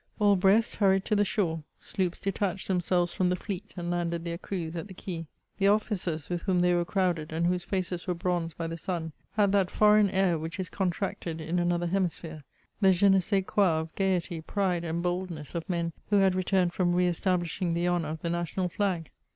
[0.17, 1.61] All Brest hurried to the shore.
[1.79, 5.27] Sloops detached themselves from the fleet, and landed their crews at the Quay.
[5.59, 9.11] The officers with whom they were crowded, and whose faces were bronzed by the sun,
[9.33, 12.43] had that foreign air which is contracted in another hemisphere
[12.83, 16.73] ^ the^'e ne saia quoi of gaiety, pride, and boldness of men who had returned
[16.73, 19.11] from re establishing the honour of the national flag.